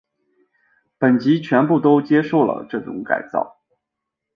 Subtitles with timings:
[0.97, 3.59] 本级全部都接受了这种改造。